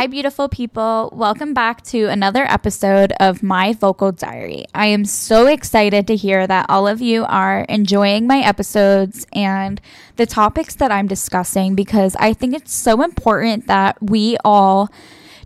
Hi, 0.00 0.06
beautiful 0.06 0.48
people. 0.48 1.10
Welcome 1.12 1.52
back 1.52 1.82
to 1.92 2.06
another 2.06 2.44
episode 2.44 3.12
of 3.20 3.42
My 3.42 3.74
Vocal 3.74 4.12
Diary. 4.12 4.64
I 4.74 4.86
am 4.86 5.04
so 5.04 5.46
excited 5.46 6.06
to 6.06 6.16
hear 6.16 6.46
that 6.46 6.64
all 6.70 6.88
of 6.88 7.02
you 7.02 7.26
are 7.26 7.66
enjoying 7.68 8.26
my 8.26 8.38
episodes 8.38 9.26
and 9.34 9.78
the 10.16 10.24
topics 10.24 10.74
that 10.76 10.90
I'm 10.90 11.06
discussing 11.06 11.74
because 11.74 12.16
I 12.18 12.32
think 12.32 12.54
it's 12.54 12.72
so 12.72 13.02
important 13.02 13.66
that 13.66 14.02
we 14.02 14.38
all 14.42 14.90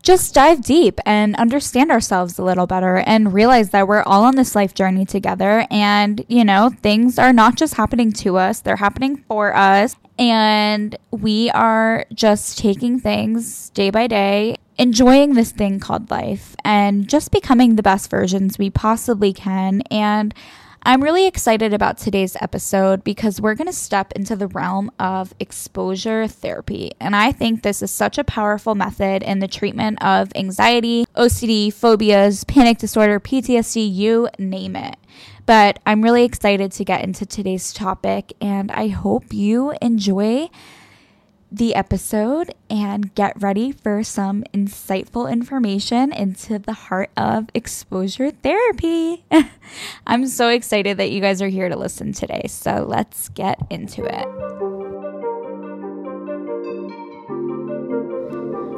just 0.04 0.34
dive 0.34 0.62
deep 0.62 1.00
and 1.06 1.34
understand 1.36 1.90
ourselves 1.90 2.38
a 2.38 2.44
little 2.44 2.66
better 2.66 2.98
and 2.98 3.32
realize 3.32 3.70
that 3.70 3.88
we're 3.88 4.02
all 4.02 4.22
on 4.24 4.36
this 4.36 4.54
life 4.54 4.74
journey 4.74 5.06
together. 5.06 5.66
And, 5.70 6.24
you 6.28 6.44
know, 6.44 6.70
things 6.82 7.18
are 7.18 7.32
not 7.32 7.56
just 7.56 7.74
happening 7.74 8.12
to 8.12 8.36
us, 8.36 8.60
they're 8.60 8.76
happening 8.76 9.16
for 9.16 9.56
us. 9.56 9.96
And 10.18 10.96
we 11.10 11.50
are 11.50 12.04
just 12.12 12.58
taking 12.58 13.00
things 13.00 13.70
day 13.70 13.90
by 13.90 14.06
day, 14.06 14.58
enjoying 14.78 15.34
this 15.34 15.50
thing 15.50 15.80
called 15.80 16.10
life, 16.10 16.54
and 16.64 17.08
just 17.08 17.32
becoming 17.32 17.74
the 17.74 17.82
best 17.82 18.10
versions 18.10 18.58
we 18.58 18.70
possibly 18.70 19.32
can. 19.32 19.80
And 19.90 20.34
I'm 20.86 21.02
really 21.02 21.26
excited 21.26 21.72
about 21.72 21.96
today's 21.96 22.36
episode 22.42 23.04
because 23.04 23.40
we're 23.40 23.54
going 23.54 23.68
to 23.68 23.72
step 23.72 24.12
into 24.12 24.36
the 24.36 24.48
realm 24.48 24.90
of 24.98 25.32
exposure 25.40 26.28
therapy. 26.28 26.92
And 27.00 27.16
I 27.16 27.32
think 27.32 27.62
this 27.62 27.80
is 27.80 27.90
such 27.90 28.18
a 28.18 28.24
powerful 28.24 28.74
method 28.74 29.22
in 29.22 29.38
the 29.38 29.48
treatment 29.48 30.02
of 30.04 30.30
anxiety, 30.34 31.06
OCD, 31.16 31.72
phobias, 31.72 32.44
panic 32.44 32.76
disorder, 32.76 33.18
PTSD, 33.18 33.94
you 33.94 34.28
name 34.38 34.76
it. 34.76 34.96
But 35.46 35.78
I'm 35.86 36.02
really 36.02 36.24
excited 36.24 36.70
to 36.72 36.84
get 36.84 37.02
into 37.02 37.24
today's 37.24 37.72
topic, 37.72 38.34
and 38.42 38.70
I 38.70 38.88
hope 38.88 39.32
you 39.32 39.72
enjoy 39.80 40.50
the 41.54 41.74
episode 41.74 42.52
and 42.68 43.14
get 43.14 43.40
ready 43.40 43.70
for 43.70 44.02
some 44.02 44.42
insightful 44.52 45.30
information 45.30 46.12
into 46.12 46.58
the 46.58 46.72
heart 46.72 47.10
of 47.16 47.48
exposure 47.54 48.32
therapy. 48.32 49.24
I'm 50.06 50.26
so 50.26 50.48
excited 50.48 50.96
that 50.96 51.12
you 51.12 51.20
guys 51.20 51.40
are 51.40 51.48
here 51.48 51.68
to 51.68 51.76
listen 51.76 52.12
today. 52.12 52.46
So 52.48 52.84
let's 52.88 53.28
get 53.28 53.58
into 53.70 54.04
it. 54.04 54.73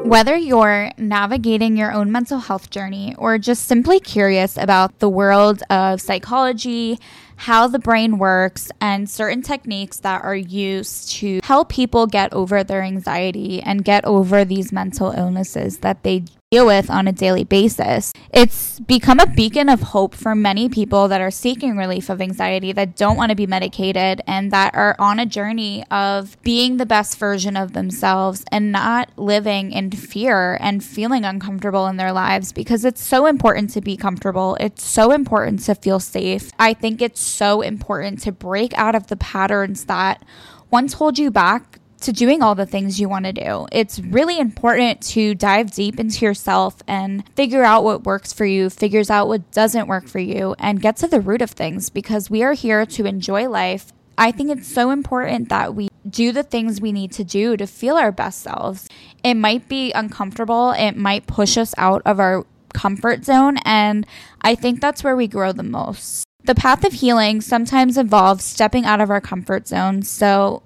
Whether 0.06 0.36
you're 0.36 0.92
navigating 0.98 1.76
your 1.76 1.90
own 1.92 2.12
mental 2.12 2.38
health 2.38 2.70
journey 2.70 3.16
or 3.18 3.38
just 3.38 3.64
simply 3.66 3.98
curious 3.98 4.56
about 4.56 5.00
the 5.00 5.08
world 5.08 5.64
of 5.68 6.00
psychology, 6.00 7.00
how 7.34 7.66
the 7.66 7.80
brain 7.80 8.16
works, 8.18 8.70
and 8.80 9.10
certain 9.10 9.42
techniques 9.42 9.98
that 10.00 10.22
are 10.22 10.36
used 10.36 11.10
to 11.16 11.40
help 11.42 11.70
people 11.70 12.06
get 12.06 12.32
over 12.32 12.62
their 12.62 12.82
anxiety 12.82 13.60
and 13.60 13.84
get 13.84 14.04
over 14.04 14.44
these 14.44 14.70
mental 14.70 15.10
illnesses 15.10 15.78
that 15.78 16.04
they 16.04 16.22
deal 16.56 16.64
with 16.64 16.88
on 16.88 17.06
a 17.06 17.12
daily 17.12 17.44
basis. 17.44 18.14
It's 18.32 18.80
become 18.80 19.20
a 19.20 19.26
beacon 19.26 19.68
of 19.68 19.82
hope 19.82 20.14
for 20.14 20.34
many 20.34 20.70
people 20.70 21.06
that 21.08 21.20
are 21.20 21.30
seeking 21.30 21.76
relief 21.76 22.08
of 22.08 22.22
anxiety, 22.22 22.72
that 22.72 22.96
don't 22.96 23.18
want 23.18 23.28
to 23.28 23.36
be 23.36 23.46
medicated, 23.46 24.22
and 24.26 24.50
that 24.52 24.74
are 24.74 24.96
on 24.98 25.18
a 25.18 25.26
journey 25.26 25.84
of 25.90 26.40
being 26.42 26.78
the 26.78 26.86
best 26.86 27.18
version 27.18 27.58
of 27.58 27.74
themselves 27.74 28.42
and 28.50 28.72
not 28.72 29.10
living 29.18 29.70
in 29.70 29.90
fear 29.90 30.56
and 30.62 30.82
feeling 30.82 31.26
uncomfortable 31.26 31.86
in 31.88 31.98
their 31.98 32.12
lives 32.12 32.52
because 32.52 32.86
it's 32.86 33.02
so 33.02 33.26
important 33.26 33.68
to 33.68 33.82
be 33.82 33.94
comfortable. 33.94 34.56
It's 34.58 34.82
so 34.82 35.12
important 35.12 35.60
to 35.64 35.74
feel 35.74 36.00
safe. 36.00 36.50
I 36.58 36.72
think 36.72 37.02
it's 37.02 37.20
so 37.20 37.60
important 37.60 38.22
to 38.22 38.32
break 38.32 38.72
out 38.78 38.94
of 38.94 39.08
the 39.08 39.16
patterns 39.16 39.84
that 39.84 40.24
once 40.70 40.94
hold 40.94 41.18
you 41.18 41.30
back 41.30 41.80
to 42.00 42.12
doing 42.12 42.42
all 42.42 42.54
the 42.54 42.66
things 42.66 43.00
you 43.00 43.08
want 43.08 43.24
to 43.24 43.32
do. 43.32 43.66
It's 43.72 43.98
really 43.98 44.38
important 44.38 45.00
to 45.08 45.34
dive 45.34 45.70
deep 45.70 45.98
into 45.98 46.24
yourself 46.24 46.82
and 46.86 47.28
figure 47.34 47.64
out 47.64 47.84
what 47.84 48.04
works 48.04 48.32
for 48.32 48.44
you, 48.44 48.70
figures 48.70 49.10
out 49.10 49.28
what 49.28 49.50
doesn't 49.52 49.88
work 49.88 50.08
for 50.08 50.18
you, 50.18 50.54
and 50.58 50.82
get 50.82 50.96
to 50.98 51.08
the 51.08 51.20
root 51.20 51.42
of 51.42 51.50
things 51.50 51.90
because 51.90 52.30
we 52.30 52.42
are 52.42 52.52
here 52.52 52.86
to 52.86 53.06
enjoy 53.06 53.48
life. 53.48 53.92
I 54.18 54.32
think 54.32 54.50
it's 54.50 54.72
so 54.72 54.90
important 54.90 55.48
that 55.50 55.74
we 55.74 55.88
do 56.08 56.32
the 56.32 56.42
things 56.42 56.80
we 56.80 56.92
need 56.92 57.12
to 57.12 57.24
do 57.24 57.56
to 57.56 57.66
feel 57.66 57.96
our 57.96 58.12
best 58.12 58.40
selves. 58.40 58.88
It 59.22 59.34
might 59.34 59.68
be 59.68 59.92
uncomfortable, 59.92 60.70
it 60.72 60.96
might 60.96 61.26
push 61.26 61.58
us 61.58 61.74
out 61.76 62.02
of 62.06 62.20
our 62.20 62.46
comfort 62.72 63.24
zone, 63.24 63.58
and 63.64 64.06
I 64.42 64.54
think 64.54 64.80
that's 64.80 65.02
where 65.02 65.16
we 65.16 65.26
grow 65.26 65.52
the 65.52 65.62
most. 65.62 66.24
The 66.44 66.54
path 66.54 66.84
of 66.84 66.92
healing 66.92 67.40
sometimes 67.40 67.98
involves 67.98 68.44
stepping 68.44 68.84
out 68.84 69.00
of 69.00 69.10
our 69.10 69.20
comfort 69.20 69.66
zone. 69.66 70.02
So 70.02 70.62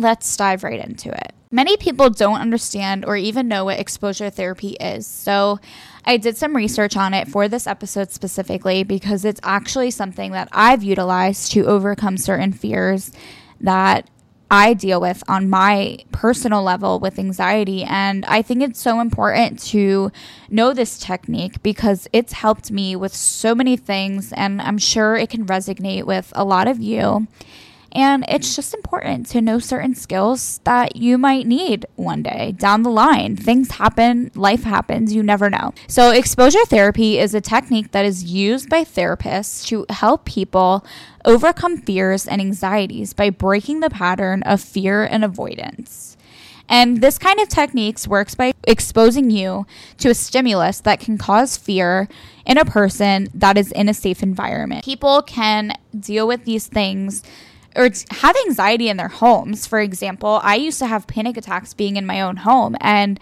let's 0.00 0.36
dive 0.36 0.64
right 0.64 0.84
into 0.84 1.10
it. 1.10 1.32
Many 1.52 1.76
people 1.76 2.10
don't 2.10 2.40
understand 2.40 3.04
or 3.04 3.16
even 3.16 3.48
know 3.48 3.64
what 3.64 3.78
exposure 3.80 4.30
therapy 4.30 4.76
is. 4.80 5.06
So, 5.06 5.58
I 6.04 6.16
did 6.16 6.36
some 6.36 6.56
research 6.56 6.96
on 6.96 7.12
it 7.12 7.28
for 7.28 7.46
this 7.48 7.66
episode 7.66 8.10
specifically 8.10 8.84
because 8.84 9.24
it's 9.24 9.40
actually 9.42 9.90
something 9.90 10.32
that 10.32 10.48
I've 10.50 10.82
utilized 10.82 11.52
to 11.52 11.66
overcome 11.66 12.16
certain 12.16 12.52
fears 12.52 13.12
that 13.60 14.08
I 14.50 14.74
deal 14.74 15.00
with 15.00 15.22
on 15.28 15.48
my 15.48 15.98
personal 16.10 16.62
level 16.62 16.98
with 16.98 17.18
anxiety. 17.18 17.84
And 17.84 18.24
I 18.24 18.42
think 18.42 18.62
it's 18.62 18.80
so 18.80 19.00
important 19.00 19.60
to 19.68 20.10
know 20.48 20.72
this 20.72 20.98
technique 20.98 21.62
because 21.62 22.08
it's 22.12 22.32
helped 22.32 22.72
me 22.72 22.96
with 22.96 23.14
so 23.14 23.54
many 23.54 23.76
things. 23.76 24.32
And 24.32 24.60
I'm 24.60 24.78
sure 24.78 25.14
it 25.14 25.30
can 25.30 25.46
resonate 25.46 26.04
with 26.04 26.32
a 26.34 26.44
lot 26.44 26.66
of 26.66 26.80
you. 26.80 27.28
And 27.92 28.24
it's 28.28 28.54
just 28.54 28.72
important 28.72 29.26
to 29.30 29.40
know 29.40 29.58
certain 29.58 29.94
skills 29.94 30.60
that 30.64 30.96
you 30.96 31.18
might 31.18 31.46
need 31.46 31.86
one 31.96 32.22
day 32.22 32.52
down 32.52 32.82
the 32.82 32.90
line. 32.90 33.36
Things 33.36 33.72
happen, 33.72 34.30
life 34.34 34.62
happens, 34.62 35.12
you 35.12 35.22
never 35.22 35.50
know. 35.50 35.74
So, 35.88 36.10
exposure 36.10 36.64
therapy 36.66 37.18
is 37.18 37.34
a 37.34 37.40
technique 37.40 37.90
that 37.90 38.04
is 38.04 38.24
used 38.24 38.68
by 38.68 38.84
therapists 38.84 39.66
to 39.66 39.86
help 39.90 40.24
people 40.24 40.84
overcome 41.24 41.78
fears 41.78 42.28
and 42.28 42.40
anxieties 42.40 43.12
by 43.12 43.30
breaking 43.30 43.80
the 43.80 43.90
pattern 43.90 44.42
of 44.44 44.60
fear 44.60 45.02
and 45.02 45.24
avoidance. 45.24 46.16
And 46.70 47.00
this 47.00 47.18
kind 47.18 47.40
of 47.40 47.48
techniques 47.48 48.06
works 48.06 48.36
by 48.36 48.52
exposing 48.62 49.30
you 49.30 49.66
to 49.98 50.10
a 50.10 50.14
stimulus 50.14 50.80
that 50.82 51.00
can 51.00 51.18
cause 51.18 51.56
fear 51.56 52.08
in 52.46 52.58
a 52.58 52.64
person 52.64 53.28
that 53.34 53.58
is 53.58 53.72
in 53.72 53.88
a 53.88 53.94
safe 53.94 54.22
environment. 54.22 54.84
People 54.84 55.20
can 55.22 55.72
deal 55.98 56.28
with 56.28 56.44
these 56.44 56.68
things 56.68 57.24
or 57.76 57.90
have 58.10 58.36
anxiety 58.46 58.88
in 58.88 58.96
their 58.96 59.08
homes. 59.08 59.66
For 59.66 59.80
example, 59.80 60.40
I 60.42 60.56
used 60.56 60.78
to 60.80 60.86
have 60.86 61.06
panic 61.06 61.36
attacks 61.36 61.74
being 61.74 61.96
in 61.96 62.06
my 62.06 62.20
own 62.20 62.38
home 62.38 62.76
and 62.80 63.18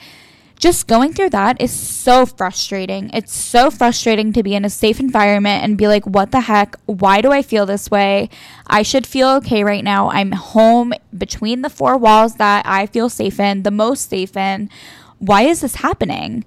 just 0.59 0.89
going 0.89 1.13
through 1.13 1.31
that 1.31 1.61
is 1.61 1.71
so 1.71 2.27
frustrating. 2.27 3.11
It's 3.11 3.35
so 3.35 3.71
frustrating 3.71 4.33
to 4.33 4.43
be 4.43 4.55
in 4.55 4.65
a 4.65 4.71
safe 4.71 4.99
environment 4.99 5.63
and 5.63 5.79
be 5.79 5.87
like, 5.87 6.05
what 6.05 6.33
the 6.33 6.41
heck? 6.41 6.75
Why 6.87 7.21
do 7.21 7.31
I 7.31 7.43
feel 7.43 7.65
this 7.65 7.91
way? 7.91 8.29
I 8.67 8.83
should 8.83 9.07
feel 9.07 9.29
okay 9.37 9.63
right 9.63 9.85
now. 9.85 10.11
I'm 10.11 10.33
home 10.33 10.93
between 11.17 11.63
the 11.63 11.71
four 11.71 11.97
walls 11.97 12.35
that 12.37 12.67
I 12.67 12.87
feel 12.87 13.09
safe 13.09 13.39
in, 13.39 13.63
the 13.63 13.71
most 13.71 14.11
safe 14.11 14.37
in. 14.37 14.69
Why 15.19 15.43
is 15.43 15.61
this 15.61 15.77
happening? 15.77 16.45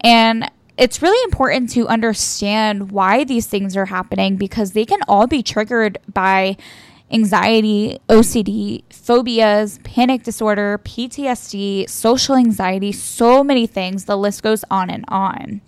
And 0.00 0.50
it's 0.76 1.02
really 1.02 1.22
important 1.24 1.70
to 1.70 1.86
understand 1.86 2.90
why 2.90 3.22
these 3.22 3.46
things 3.46 3.76
are 3.76 3.86
happening 3.86 4.36
because 4.36 4.72
they 4.72 4.84
can 4.84 5.00
all 5.06 5.28
be 5.28 5.42
triggered 5.42 5.98
by 6.12 6.56
anxiety, 7.12 7.98
OCD, 8.08 8.84
phobias, 8.90 9.78
panic 9.84 10.22
disorder, 10.22 10.80
PTSD, 10.84 11.88
social 11.88 12.36
anxiety, 12.36 12.92
so 12.92 13.44
many 13.44 13.66
things. 13.66 14.06
The 14.06 14.16
list 14.16 14.42
goes 14.42 14.64
on 14.70 14.90
and 14.90 15.04
on. 15.08 15.60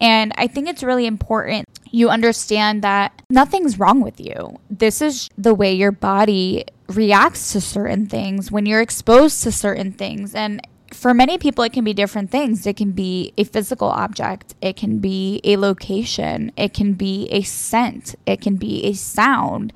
And 0.00 0.32
I 0.36 0.46
think 0.46 0.68
it's 0.68 0.82
really 0.82 1.06
important 1.06 1.66
you 1.94 2.10
understand 2.10 2.82
that 2.82 3.22
nothing's 3.30 3.78
wrong 3.78 4.00
with 4.00 4.18
you. 4.18 4.58
This 4.68 5.00
is 5.00 5.28
the 5.38 5.54
way 5.54 5.72
your 5.72 5.92
body 5.92 6.64
reacts 6.88 7.52
to 7.52 7.60
certain 7.60 8.06
things 8.06 8.50
when 8.50 8.66
you're 8.66 8.80
exposed 8.80 9.44
to 9.44 9.52
certain 9.52 9.92
things. 9.92 10.34
And 10.34 10.60
for 10.92 11.14
many 11.14 11.38
people, 11.38 11.62
it 11.62 11.72
can 11.72 11.84
be 11.84 11.94
different 11.94 12.32
things. 12.32 12.66
It 12.66 12.76
can 12.76 12.90
be 12.90 13.32
a 13.38 13.44
physical 13.44 13.88
object, 13.88 14.56
it 14.60 14.76
can 14.76 14.98
be 14.98 15.40
a 15.44 15.56
location, 15.56 16.50
it 16.56 16.74
can 16.74 16.94
be 16.94 17.28
a 17.30 17.42
scent, 17.42 18.16
it 18.26 18.40
can 18.40 18.56
be 18.56 18.84
a 18.86 18.94
sound 18.94 19.72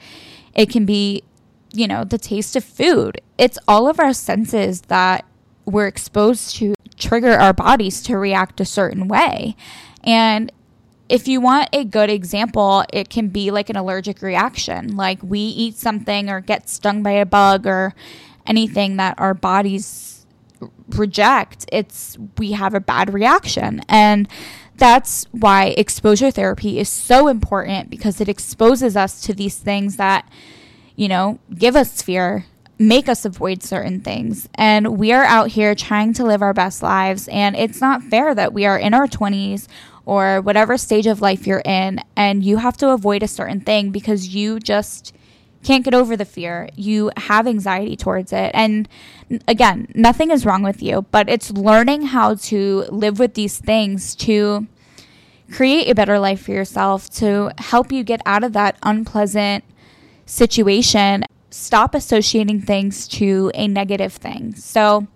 it 0.54 0.70
can 0.70 0.84
be, 0.84 1.22
you 1.72 1.86
know, 1.86 2.04
the 2.04 2.18
taste 2.18 2.56
of 2.56 2.64
food. 2.64 3.20
It's 3.36 3.58
all 3.68 3.88
of 3.88 4.00
our 4.00 4.12
senses 4.12 4.82
that 4.82 5.24
we're 5.64 5.86
exposed 5.86 6.56
to 6.56 6.74
trigger 6.96 7.32
our 7.32 7.52
bodies 7.52 8.02
to 8.02 8.16
react 8.18 8.60
a 8.60 8.64
certain 8.64 9.08
way. 9.08 9.56
And 10.02 10.50
if 11.08 11.26
you 11.26 11.40
want 11.40 11.68
a 11.72 11.84
good 11.84 12.10
example, 12.10 12.84
it 12.92 13.08
can 13.08 13.28
be 13.28 13.50
like 13.50 13.70
an 13.70 13.76
allergic 13.76 14.22
reaction. 14.22 14.96
Like 14.96 15.22
we 15.22 15.40
eat 15.40 15.76
something 15.76 16.28
or 16.28 16.40
get 16.40 16.68
stung 16.68 17.02
by 17.02 17.12
a 17.12 17.26
bug 17.26 17.66
or 17.66 17.94
anything 18.46 18.96
that 18.96 19.14
our 19.18 19.34
bodies 19.34 20.26
reject, 20.90 21.66
it's 21.70 22.18
we 22.36 22.52
have 22.52 22.74
a 22.74 22.80
bad 22.80 23.12
reaction. 23.12 23.80
And 23.88 24.28
that's 24.78 25.26
why 25.32 25.74
exposure 25.76 26.30
therapy 26.30 26.78
is 26.78 26.88
so 26.88 27.28
important 27.28 27.90
because 27.90 28.20
it 28.20 28.28
exposes 28.28 28.96
us 28.96 29.20
to 29.22 29.34
these 29.34 29.58
things 29.58 29.96
that, 29.96 30.28
you 30.96 31.08
know, 31.08 31.38
give 31.54 31.76
us 31.76 32.00
fear 32.00 32.46
make 32.78 33.08
us 33.08 33.24
avoid 33.24 33.62
certain 33.62 34.00
things. 34.00 34.48
And 34.54 34.98
we 34.98 35.12
are 35.12 35.24
out 35.24 35.48
here 35.48 35.74
trying 35.74 36.12
to 36.14 36.24
live 36.24 36.42
our 36.42 36.54
best 36.54 36.82
lives. 36.82 37.28
And 37.28 37.56
it's 37.56 37.80
not 37.80 38.04
fair 38.04 38.34
that 38.34 38.52
we 38.52 38.66
are 38.66 38.78
in 38.78 38.94
our 38.94 39.06
20s 39.06 39.66
or 40.06 40.40
whatever 40.40 40.78
stage 40.78 41.06
of 41.06 41.20
life 41.20 41.46
you're 41.46 41.62
in 41.64 42.00
and 42.16 42.42
you 42.42 42.56
have 42.56 42.76
to 42.78 42.90
avoid 42.90 43.22
a 43.22 43.28
certain 43.28 43.60
thing 43.60 43.90
because 43.90 44.28
you 44.28 44.58
just 44.58 45.14
can't 45.62 45.84
get 45.84 45.94
over 45.94 46.16
the 46.16 46.24
fear. 46.24 46.68
You 46.76 47.10
have 47.16 47.46
anxiety 47.46 47.96
towards 47.96 48.32
it. 48.32 48.50
And 48.54 48.88
again, 49.46 49.88
nothing 49.94 50.30
is 50.30 50.46
wrong 50.46 50.62
with 50.62 50.82
you, 50.82 51.02
but 51.10 51.28
it's 51.28 51.50
learning 51.50 52.02
how 52.02 52.34
to 52.34 52.84
live 52.90 53.18
with 53.18 53.34
these 53.34 53.58
things 53.58 54.14
to 54.16 54.66
create 55.52 55.90
a 55.90 55.94
better 55.94 56.18
life 56.18 56.42
for 56.42 56.52
yourself, 56.52 57.08
to 57.10 57.52
help 57.58 57.90
you 57.90 58.04
get 58.04 58.20
out 58.26 58.44
of 58.44 58.52
that 58.52 58.78
unpleasant 58.82 59.64
situation. 60.26 61.24
Stop 61.50 61.94
associating 61.94 62.60
things 62.60 63.08
to 63.08 63.50
a 63.54 63.66
negative 63.66 64.12
thing. 64.12 64.54
So, 64.54 65.08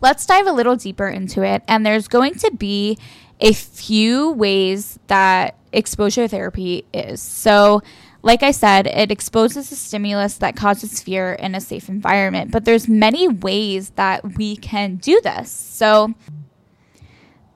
let's 0.00 0.24
dive 0.26 0.46
a 0.46 0.52
little 0.52 0.76
deeper 0.76 1.08
into 1.08 1.42
it. 1.42 1.62
And 1.66 1.84
there's 1.84 2.08
going 2.08 2.34
to 2.34 2.50
be 2.52 2.98
a 3.40 3.52
few 3.52 4.32
ways 4.32 4.98
that 5.06 5.56
exposure 5.72 6.28
therapy 6.28 6.84
is. 6.92 7.22
So, 7.22 7.82
like 8.22 8.42
I 8.42 8.50
said, 8.50 8.86
it 8.86 9.10
exposes 9.10 9.72
a 9.72 9.76
stimulus 9.76 10.36
that 10.38 10.56
causes 10.56 11.00
fear 11.00 11.32
in 11.32 11.54
a 11.54 11.60
safe 11.60 11.88
environment, 11.88 12.50
but 12.50 12.64
there's 12.64 12.88
many 12.88 13.28
ways 13.28 13.90
that 13.90 14.36
we 14.36 14.56
can 14.56 14.96
do 14.96 15.20
this. 15.22 15.50
So 15.50 16.14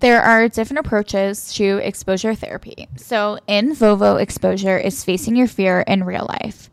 there 0.00 0.22
are 0.22 0.48
different 0.48 0.86
approaches 0.86 1.52
to 1.54 1.78
exposure 1.78 2.34
therapy. 2.34 2.88
So 2.96 3.38
in 3.46 3.74
vivo 3.74 4.16
exposure 4.16 4.78
is 4.78 5.04
facing 5.04 5.36
your 5.36 5.48
fear 5.48 5.80
in 5.82 6.04
real 6.04 6.26
life. 6.28 6.70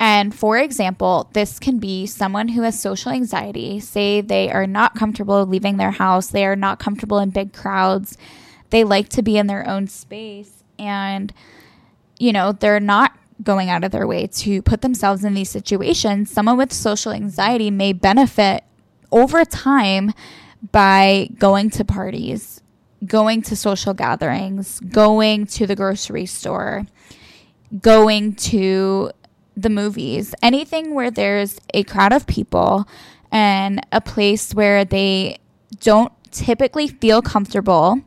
And 0.00 0.32
for 0.32 0.58
example, 0.58 1.28
this 1.32 1.58
can 1.58 1.78
be 1.78 2.06
someone 2.06 2.48
who 2.48 2.62
has 2.62 2.80
social 2.80 3.10
anxiety, 3.10 3.80
say 3.80 4.20
they 4.20 4.50
are 4.50 4.66
not 4.66 4.94
comfortable 4.94 5.44
leaving 5.44 5.76
their 5.76 5.90
house, 5.90 6.28
they 6.28 6.46
are 6.46 6.54
not 6.54 6.78
comfortable 6.78 7.18
in 7.18 7.30
big 7.30 7.52
crowds, 7.52 8.16
they 8.70 8.84
like 8.84 9.08
to 9.10 9.22
be 9.22 9.38
in 9.38 9.48
their 9.48 9.68
own 9.68 9.88
space 9.88 10.62
and 10.78 11.32
you 12.18 12.32
know, 12.32 12.52
they're 12.52 12.80
not 12.80 13.17
going 13.42 13.70
out 13.70 13.84
of 13.84 13.92
their 13.92 14.06
way 14.06 14.26
to 14.26 14.62
put 14.62 14.80
themselves 14.80 15.24
in 15.24 15.34
these 15.34 15.50
situations, 15.50 16.30
someone 16.30 16.56
with 16.56 16.72
social 16.72 17.12
anxiety 17.12 17.70
may 17.70 17.92
benefit 17.92 18.64
over 19.12 19.44
time 19.44 20.12
by 20.72 21.28
going 21.38 21.70
to 21.70 21.84
parties, 21.84 22.60
going 23.06 23.42
to 23.42 23.54
social 23.54 23.94
gatherings, 23.94 24.80
going 24.80 25.46
to 25.46 25.66
the 25.66 25.76
grocery 25.76 26.26
store, 26.26 26.86
going 27.80 28.34
to 28.34 29.10
the 29.56 29.70
movies, 29.70 30.34
anything 30.42 30.94
where 30.94 31.10
there's 31.10 31.58
a 31.74 31.84
crowd 31.84 32.12
of 32.12 32.26
people 32.26 32.88
and 33.30 33.84
a 33.92 34.00
place 34.00 34.54
where 34.54 34.84
they 34.84 35.38
don't 35.80 36.12
typically 36.30 36.88
feel 36.88 37.22
comfortable 37.22 38.00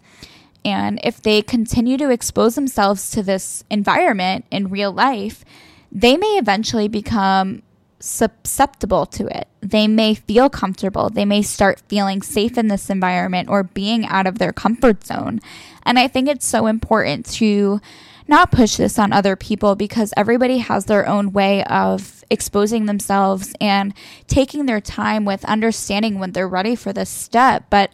and 0.64 1.00
if 1.04 1.22
they 1.22 1.42
continue 1.42 1.98
to 1.98 2.10
expose 2.10 2.56
themselves 2.56 3.10
to 3.12 3.24
this 3.24 3.64
environment 3.70 4.46
in 4.52 4.70
real 4.70 4.92
life, 4.92 5.44
they 5.92 6.18
may 6.18 6.38
eventually 6.38 6.88
become 6.88 7.64
susceptible 8.00 9.06
to 9.06 9.28
it. 9.28 9.48
They 9.62 9.88
may 9.88 10.16
feel 10.16 10.50
comfortable. 10.50 11.10
They 11.10 11.26
may 11.26 11.42
start 11.42 11.82
feeling 11.88 12.22
safe 12.22 12.58
in 12.58 12.68
this 12.68 12.90
environment 12.90 13.50
or 13.50 13.64
being 13.64 14.06
out 14.06 14.28
of 14.28 14.40
their 14.40 14.54
comfort 14.54 15.06
zone. 15.06 15.40
And 15.84 16.00
I 16.00 16.08
think 16.08 16.28
it's 16.28 16.46
so 16.46 16.68
important 16.68 17.26
to 17.34 17.80
not 18.28 18.52
push 18.52 18.78
this 18.78 18.98
on 18.98 19.12
other 19.12 19.36
people 19.36 19.76
because 19.76 20.14
everybody 20.16 20.60
has 20.60 20.86
their 20.86 21.08
own 21.08 21.34
way 21.34 21.64
of 21.66 22.24
exposing 22.30 22.86
themselves 22.86 23.54
and 23.60 23.94
taking 24.28 24.66
their 24.66 24.82
time 24.82 25.26
with 25.26 25.44
understanding 25.46 26.18
when 26.18 26.32
they're 26.32 26.48
ready 26.48 26.76
for 26.76 26.94
this 26.94 27.10
step. 27.10 27.66
But 27.70 27.92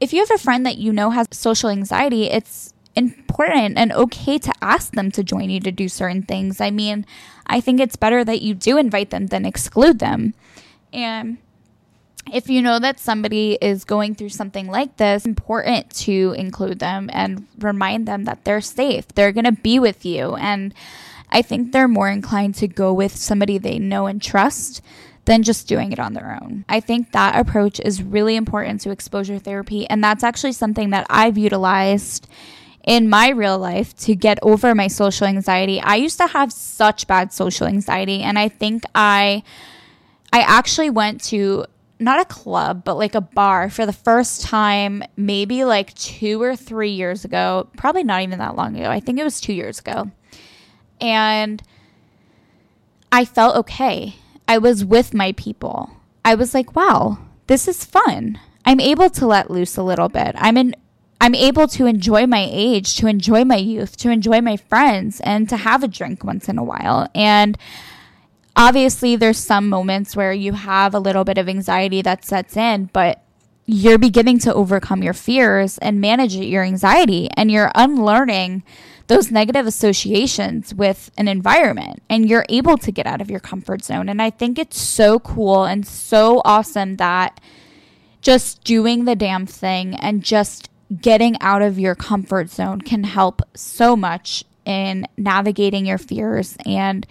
if 0.00 0.12
you 0.12 0.20
have 0.20 0.30
a 0.30 0.38
friend 0.38 0.64
that 0.66 0.78
you 0.78 0.92
know 0.92 1.10
has 1.10 1.28
social 1.30 1.70
anxiety, 1.70 2.24
it's 2.24 2.72
important 2.96 3.76
and 3.76 3.92
okay 3.92 4.38
to 4.38 4.52
ask 4.62 4.92
them 4.92 5.10
to 5.10 5.24
join 5.24 5.50
you 5.50 5.60
to 5.60 5.72
do 5.72 5.88
certain 5.88 6.22
things. 6.22 6.60
I 6.60 6.70
mean, 6.70 7.06
I 7.46 7.60
think 7.60 7.80
it's 7.80 7.96
better 7.96 8.24
that 8.24 8.42
you 8.42 8.54
do 8.54 8.78
invite 8.78 9.10
them 9.10 9.26
than 9.28 9.44
exclude 9.44 9.98
them. 9.98 10.34
And 10.92 11.38
if 12.32 12.48
you 12.48 12.62
know 12.62 12.78
that 12.78 12.98
somebody 12.98 13.58
is 13.60 13.84
going 13.84 14.14
through 14.14 14.30
something 14.30 14.68
like 14.68 14.96
this, 14.96 15.26
important 15.26 15.90
to 15.90 16.34
include 16.38 16.78
them 16.78 17.10
and 17.12 17.46
remind 17.58 18.06
them 18.08 18.24
that 18.24 18.44
they're 18.44 18.60
safe. 18.60 19.08
They're 19.08 19.32
going 19.32 19.44
to 19.44 19.52
be 19.52 19.78
with 19.78 20.04
you. 20.04 20.36
And 20.36 20.72
I 21.30 21.42
think 21.42 21.72
they're 21.72 21.88
more 21.88 22.08
inclined 22.08 22.54
to 22.56 22.68
go 22.68 22.92
with 22.92 23.14
somebody 23.14 23.58
they 23.58 23.78
know 23.78 24.06
and 24.06 24.22
trust 24.22 24.80
than 25.24 25.42
just 25.42 25.66
doing 25.66 25.92
it 25.92 25.98
on 25.98 26.12
their 26.12 26.38
own. 26.42 26.64
I 26.68 26.80
think 26.80 27.12
that 27.12 27.38
approach 27.38 27.80
is 27.80 28.02
really 28.02 28.36
important 28.36 28.80
to 28.82 28.90
exposure 28.90 29.38
therapy. 29.38 29.88
And 29.88 30.04
that's 30.04 30.22
actually 30.22 30.52
something 30.52 30.90
that 30.90 31.06
I've 31.08 31.38
utilized 31.38 32.28
in 32.86 33.08
my 33.08 33.30
real 33.30 33.58
life 33.58 33.96
to 33.96 34.14
get 34.14 34.38
over 34.42 34.74
my 34.74 34.88
social 34.88 35.26
anxiety. 35.26 35.80
I 35.80 35.96
used 35.96 36.18
to 36.18 36.26
have 36.26 36.52
such 36.52 37.06
bad 37.06 37.32
social 37.32 37.66
anxiety 37.66 38.20
and 38.20 38.38
I 38.38 38.48
think 38.48 38.82
I 38.94 39.42
I 40.32 40.40
actually 40.40 40.90
went 40.90 41.22
to 41.24 41.64
not 42.00 42.20
a 42.20 42.24
club, 42.24 42.84
but 42.84 42.96
like 42.96 43.14
a 43.14 43.20
bar 43.20 43.70
for 43.70 43.86
the 43.86 43.92
first 43.92 44.42
time 44.42 45.02
maybe 45.16 45.64
like 45.64 45.94
2 45.94 46.42
or 46.42 46.56
3 46.56 46.90
years 46.90 47.24
ago, 47.24 47.68
probably 47.76 48.04
not 48.04 48.22
even 48.22 48.40
that 48.40 48.56
long 48.56 48.76
ago. 48.76 48.90
I 48.90 49.00
think 49.00 49.18
it 49.18 49.24
was 49.24 49.40
2 49.40 49.54
years 49.54 49.78
ago. 49.78 50.10
And 51.00 51.62
I 53.12 53.24
felt 53.24 53.56
okay. 53.56 54.16
I 54.46 54.58
was 54.58 54.84
with 54.84 55.14
my 55.14 55.32
people. 55.32 55.90
I 56.24 56.34
was 56.34 56.54
like, 56.54 56.74
wow, 56.74 57.18
this 57.46 57.68
is 57.68 57.84
fun. 57.84 58.38
I'm 58.64 58.80
able 58.80 59.10
to 59.10 59.26
let 59.26 59.50
loose 59.50 59.76
a 59.76 59.82
little 59.82 60.08
bit. 60.08 60.34
I'm 60.38 60.56
in 60.56 60.74
I'm 61.20 61.34
able 61.34 61.66
to 61.68 61.86
enjoy 61.86 62.26
my 62.26 62.46
age, 62.50 62.96
to 62.96 63.06
enjoy 63.06 63.44
my 63.44 63.56
youth, 63.56 63.96
to 63.98 64.10
enjoy 64.10 64.42
my 64.42 64.58
friends 64.58 65.20
and 65.20 65.48
to 65.48 65.56
have 65.56 65.82
a 65.82 65.88
drink 65.88 66.22
once 66.22 66.50
in 66.50 66.58
a 66.58 66.64
while. 66.64 67.08
And 67.14 67.56
obviously 68.56 69.16
there's 69.16 69.38
some 69.38 69.68
moments 69.68 70.14
where 70.14 70.34
you 70.34 70.52
have 70.52 70.94
a 70.94 70.98
little 70.98 71.24
bit 71.24 71.38
of 71.38 71.48
anxiety 71.48 72.02
that 72.02 72.26
sets 72.26 72.58
in, 72.58 72.90
but 72.92 73.23
you're 73.66 73.98
beginning 73.98 74.38
to 74.40 74.52
overcome 74.52 75.02
your 75.02 75.14
fears 75.14 75.78
and 75.78 76.00
manage 76.00 76.34
your 76.34 76.62
anxiety 76.62 77.28
and 77.36 77.50
you're 77.50 77.70
unlearning 77.74 78.62
those 79.06 79.30
negative 79.30 79.66
associations 79.66 80.74
with 80.74 81.10
an 81.18 81.28
environment 81.28 82.02
and 82.08 82.28
you're 82.28 82.46
able 82.48 82.76
to 82.78 82.90
get 82.90 83.06
out 83.06 83.20
of 83.20 83.30
your 83.30 83.40
comfort 83.40 83.82
zone. 83.82 84.08
And 84.08 84.20
I 84.20 84.30
think 84.30 84.58
it's 84.58 84.80
so 84.80 85.18
cool 85.18 85.64
and 85.64 85.86
so 85.86 86.40
awesome 86.44 86.96
that 86.96 87.40
just 88.20 88.64
doing 88.64 89.04
the 89.04 89.16
damn 89.16 89.46
thing 89.46 89.94
and 89.96 90.22
just 90.22 90.70
getting 91.00 91.40
out 91.40 91.62
of 91.62 91.78
your 91.78 91.94
comfort 91.94 92.50
zone 92.50 92.80
can 92.80 93.04
help 93.04 93.42
so 93.54 93.96
much 93.96 94.44
in 94.64 95.06
navigating 95.16 95.84
your 95.86 95.98
fears 95.98 96.56
and 96.64 97.06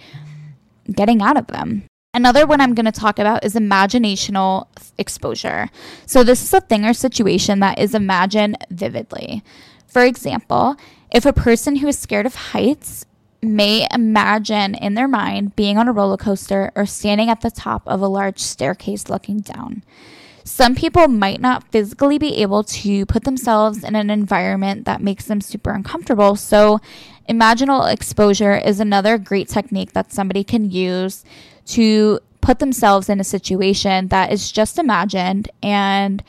getting 0.91 1.21
out 1.21 1.37
of 1.37 1.47
them. 1.47 1.83
Another 2.15 2.45
one 2.45 2.61
I'm 2.61 2.75
going 2.75 2.85
to 2.85 2.91
talk 2.91 3.17
about 3.17 3.43
is 3.43 3.55
imaginational 3.55 4.67
exposure. 4.99 5.69
So, 6.05 6.23
this 6.23 6.43
is 6.43 6.53
a 6.53 6.61
thing 6.61 6.85
or 6.85 6.93
situation 6.93 7.59
that 7.61 7.79
is 7.79 7.95
imagined 7.95 8.57
vividly. 8.69 9.43
For 9.87 10.03
example, 10.03 10.75
if 11.11 11.25
a 11.25 11.33
person 11.33 11.77
who 11.77 11.87
is 11.87 11.97
scared 11.97 12.27
of 12.27 12.35
heights 12.35 13.07
may 13.41 13.87
imagine 13.91 14.75
in 14.75 14.93
their 14.93 15.07
mind 15.07 15.55
being 15.55 15.79
on 15.79 15.87
a 15.87 15.91
roller 15.91 16.17
coaster 16.17 16.71
or 16.75 16.85
standing 16.85 17.29
at 17.29 17.41
the 17.41 17.49
top 17.49 17.81
of 17.87 17.99
a 17.99 18.07
large 18.07 18.39
staircase 18.39 19.09
looking 19.09 19.39
down. 19.39 19.83
Some 20.43 20.75
people 20.75 21.07
might 21.07 21.41
not 21.41 21.71
physically 21.71 22.19
be 22.19 22.37
able 22.37 22.63
to 22.63 23.05
put 23.07 23.23
themselves 23.23 23.83
in 23.83 23.95
an 23.95 24.11
environment 24.11 24.85
that 24.85 25.01
makes 25.01 25.25
them 25.25 25.41
super 25.41 25.71
uncomfortable. 25.71 26.35
So, 26.35 26.79
imaginal 27.27 27.91
exposure 27.91 28.55
is 28.55 28.79
another 28.79 29.17
great 29.17 29.49
technique 29.49 29.93
that 29.93 30.13
somebody 30.13 30.43
can 30.43 30.69
use 30.69 31.25
to 31.65 32.19
put 32.41 32.59
themselves 32.59 33.09
in 33.09 33.19
a 33.19 33.23
situation 33.23 34.09
that 34.09 34.31
is 34.31 34.51
just 34.51 34.77
imagined 34.77 35.49
and 35.61 36.23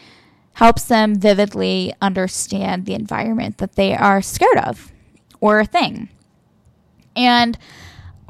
helps 0.55 0.85
them 0.85 1.17
vividly 1.17 1.93
understand 2.01 2.87
the 2.87 2.95
environment 2.95 3.59
that 3.59 3.75
they 3.75 3.95
are 3.95 4.23
scared 4.23 4.59
of 4.59 4.93
or 5.41 5.61
a 5.61 5.67
thing. 5.67 6.09
And 7.17 7.59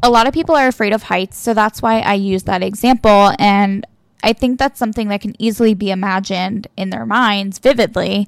a 0.03 0.11
lot 0.11 0.27
of 0.27 0.35
people 0.35 0.55
are 0.55 0.69
afraid 0.69 0.93
of 0.93 1.05
heights, 1.05 1.39
so 1.39 1.55
that's 1.55 1.83
why 1.83 2.01
I 2.01 2.15
use 2.15 2.45
that 2.45 2.63
example. 2.63 3.33
And 3.39 3.87
I 4.23 4.33
think 4.33 4.59
that's 4.59 4.79
something 4.79 5.09
that 5.09 5.21
can 5.21 5.41
easily 5.41 5.75
be 5.75 5.91
imagined 5.91 6.67
in 6.77 6.91
their 6.91 7.07
minds 7.07 7.59
vividly 7.59 8.27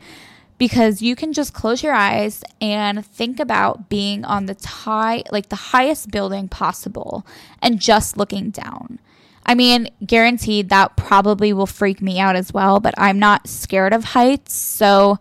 because 0.59 1.03
you 1.03 1.15
can 1.15 1.33
just 1.33 1.53
close 1.53 1.83
your 1.83 1.93
eyes 1.93 2.43
and 2.61 3.05
think 3.05 3.39
about 3.39 3.89
being 3.89 4.25
on 4.25 4.47
the 4.47 4.55
tie 4.55 5.23
like 5.31 5.49
the 5.49 5.57
highest 5.57 6.11
building 6.11 6.49
possible 6.49 7.27
and 7.61 7.81
just 7.81 8.17
looking 8.17 8.51
down. 8.51 8.99
I 9.45 9.55
mean, 9.55 9.89
guaranteed 10.05 10.71
that 10.71 10.97
probably 10.97 11.53
will 11.53 11.67
freak 11.67 12.03
me 12.03 12.19
out 12.19 12.35
as 12.35 12.53
well, 12.53 12.81
but 12.81 12.95
I'm 12.99 13.19
not 13.19 13.47
scared 13.47 13.93
of 13.93 14.05
heights. 14.05 14.55
So 14.55 15.19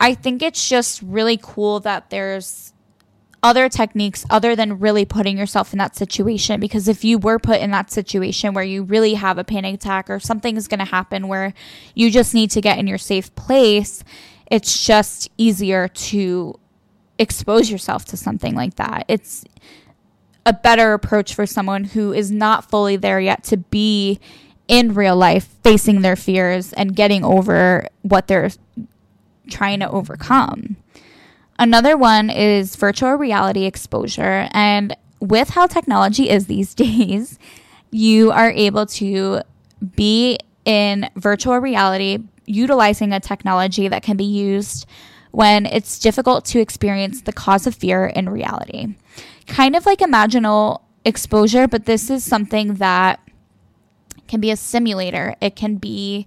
I 0.00 0.14
think 0.14 0.42
it's 0.42 0.68
just 0.68 1.02
really 1.02 1.38
cool 1.40 1.80
that 1.80 2.08
there's 2.08 2.72
other 3.42 3.68
techniques 3.68 4.24
other 4.30 4.54
than 4.54 4.78
really 4.78 5.04
putting 5.04 5.36
yourself 5.36 5.72
in 5.72 5.78
that 5.80 5.96
situation. 5.96 6.60
Because 6.60 6.88
if 6.88 7.04
you 7.04 7.18
were 7.18 7.38
put 7.38 7.60
in 7.60 7.72
that 7.72 7.90
situation 7.90 8.54
where 8.54 8.64
you 8.64 8.84
really 8.84 9.14
have 9.14 9.36
a 9.36 9.44
panic 9.44 9.74
attack 9.74 10.08
or 10.08 10.20
something 10.20 10.56
is 10.56 10.68
going 10.68 10.78
to 10.78 10.86
happen 10.86 11.28
where 11.28 11.52
you 11.94 12.10
just 12.10 12.34
need 12.34 12.50
to 12.52 12.60
get 12.60 12.78
in 12.78 12.86
your 12.86 12.98
safe 12.98 13.34
place, 13.34 14.02
it's 14.52 14.84
just 14.84 15.30
easier 15.38 15.88
to 15.88 16.60
expose 17.18 17.70
yourself 17.70 18.04
to 18.04 18.18
something 18.18 18.54
like 18.54 18.74
that. 18.74 19.06
It's 19.08 19.46
a 20.44 20.52
better 20.52 20.92
approach 20.92 21.34
for 21.34 21.46
someone 21.46 21.84
who 21.84 22.12
is 22.12 22.30
not 22.30 22.68
fully 22.68 22.96
there 22.96 23.18
yet 23.18 23.44
to 23.44 23.56
be 23.56 24.20
in 24.68 24.92
real 24.92 25.16
life 25.16 25.48
facing 25.64 26.02
their 26.02 26.16
fears 26.16 26.74
and 26.74 26.94
getting 26.94 27.24
over 27.24 27.86
what 28.02 28.26
they're 28.26 28.50
trying 29.48 29.80
to 29.80 29.90
overcome. 29.90 30.76
Another 31.58 31.96
one 31.96 32.28
is 32.28 32.76
virtual 32.76 33.14
reality 33.14 33.64
exposure. 33.64 34.48
And 34.50 34.94
with 35.18 35.48
how 35.48 35.66
technology 35.66 36.28
is 36.28 36.46
these 36.46 36.74
days, 36.74 37.38
you 37.90 38.30
are 38.32 38.50
able 38.50 38.84
to 38.84 39.40
be 39.96 40.38
in 40.66 41.08
virtual 41.16 41.56
reality 41.56 42.18
utilizing 42.46 43.12
a 43.12 43.20
technology 43.20 43.88
that 43.88 44.02
can 44.02 44.16
be 44.16 44.24
used 44.24 44.86
when 45.30 45.66
it's 45.66 45.98
difficult 45.98 46.44
to 46.44 46.60
experience 46.60 47.22
the 47.22 47.32
cause 47.32 47.66
of 47.66 47.74
fear 47.74 48.06
in 48.06 48.28
reality. 48.28 48.94
Kind 49.46 49.74
of 49.74 49.86
like 49.86 50.00
imaginal 50.00 50.82
exposure, 51.04 51.66
but 51.66 51.86
this 51.86 52.10
is 52.10 52.24
something 52.24 52.74
that 52.74 53.20
can 54.28 54.40
be 54.40 54.50
a 54.50 54.56
simulator, 54.56 55.34
it 55.40 55.56
can 55.56 55.76
be 55.76 56.26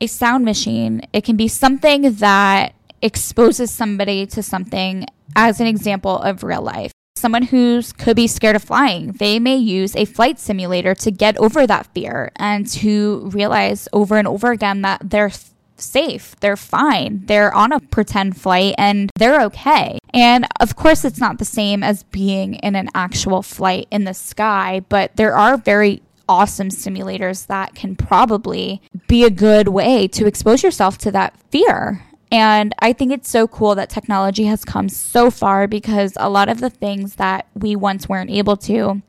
a 0.00 0.06
sound 0.06 0.44
machine, 0.44 1.02
it 1.12 1.24
can 1.24 1.36
be 1.36 1.48
something 1.48 2.14
that 2.14 2.74
exposes 3.02 3.70
somebody 3.70 4.26
to 4.26 4.42
something 4.42 5.06
as 5.36 5.60
an 5.60 5.66
example 5.66 6.18
of 6.18 6.42
real 6.42 6.62
life. 6.62 6.92
Someone 7.20 7.42
who 7.42 7.82
could 7.98 8.16
be 8.16 8.26
scared 8.26 8.56
of 8.56 8.64
flying, 8.64 9.12
they 9.12 9.38
may 9.38 9.56
use 9.56 9.94
a 9.94 10.06
flight 10.06 10.38
simulator 10.38 10.94
to 10.94 11.10
get 11.10 11.36
over 11.36 11.66
that 11.66 11.86
fear 11.92 12.32
and 12.36 12.66
to 12.68 13.28
realize 13.34 13.88
over 13.92 14.16
and 14.16 14.26
over 14.26 14.52
again 14.52 14.80
that 14.80 15.02
they're 15.04 15.30
safe, 15.76 16.34
they're 16.40 16.56
fine, 16.56 17.20
they're 17.26 17.52
on 17.52 17.72
a 17.72 17.80
pretend 17.80 18.40
flight 18.40 18.74
and 18.78 19.10
they're 19.18 19.42
okay. 19.42 19.98
And 20.14 20.46
of 20.60 20.76
course, 20.76 21.04
it's 21.04 21.20
not 21.20 21.36
the 21.36 21.44
same 21.44 21.82
as 21.82 22.04
being 22.04 22.54
in 22.54 22.74
an 22.74 22.88
actual 22.94 23.42
flight 23.42 23.86
in 23.90 24.04
the 24.04 24.14
sky, 24.14 24.80
but 24.88 25.14
there 25.16 25.36
are 25.36 25.58
very 25.58 26.00
awesome 26.26 26.70
simulators 26.70 27.48
that 27.48 27.74
can 27.74 27.96
probably 27.96 28.80
be 29.08 29.24
a 29.24 29.30
good 29.30 29.68
way 29.68 30.08
to 30.08 30.26
expose 30.26 30.62
yourself 30.62 30.96
to 30.96 31.10
that 31.10 31.36
fear. 31.50 32.02
And 32.32 32.74
I 32.78 32.92
think 32.92 33.12
it's 33.12 33.28
so 33.28 33.48
cool 33.48 33.74
that 33.74 33.90
technology 33.90 34.44
has 34.44 34.64
come 34.64 34.88
so 34.88 35.30
far 35.30 35.66
because 35.66 36.12
a 36.16 36.30
lot 36.30 36.48
of 36.48 36.60
the 36.60 36.70
things 36.70 37.16
that 37.16 37.46
we 37.54 37.74
once 37.74 38.08
weren't 38.08 38.30
able 38.30 38.56
to, 38.58 39.02